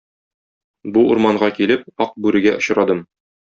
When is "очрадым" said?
2.59-3.09